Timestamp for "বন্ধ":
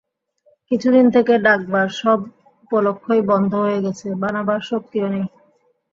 3.31-3.51